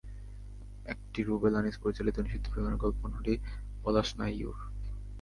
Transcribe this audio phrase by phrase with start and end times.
[0.85, 4.57] একটি রুবেল আনিস পরিচালিত নিষিদ্ধ প্রেমের গল্প, অন্যটি রাশিদ পলাশের নাইওর।